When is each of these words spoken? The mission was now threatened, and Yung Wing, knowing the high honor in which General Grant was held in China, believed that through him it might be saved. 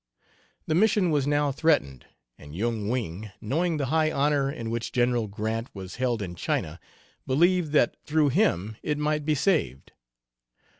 The 0.65 0.73
mission 0.73 1.11
was 1.11 1.27
now 1.27 1.51
threatened, 1.51 2.07
and 2.35 2.55
Yung 2.55 2.89
Wing, 2.89 3.29
knowing 3.39 3.77
the 3.77 3.85
high 3.93 4.11
honor 4.11 4.51
in 4.51 4.71
which 4.71 4.91
General 4.91 5.27
Grant 5.27 5.69
was 5.75 5.97
held 5.97 6.23
in 6.23 6.33
China, 6.33 6.79
believed 7.27 7.71
that 7.73 7.95
through 8.03 8.29
him 8.29 8.77
it 8.81 8.97
might 8.97 9.25
be 9.25 9.35
saved. 9.35 9.91